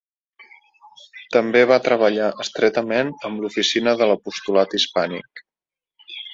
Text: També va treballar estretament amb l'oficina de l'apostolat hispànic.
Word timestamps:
També 1.35 1.61
va 1.73 1.77
treballar 1.89 2.31
estretament 2.45 3.13
amb 3.29 3.45
l'oficina 3.45 3.95
de 4.03 4.11
l'apostolat 4.13 4.77
hispànic. 4.83 5.47